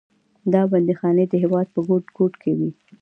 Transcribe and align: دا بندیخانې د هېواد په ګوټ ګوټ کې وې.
دا 0.53 0.61
بندیخانې 0.71 1.25
د 1.27 1.33
هېواد 1.43 1.67
په 1.75 1.79
ګوټ 1.89 2.05
ګوټ 2.17 2.33
کې 2.41 2.51
وې. 2.57 2.69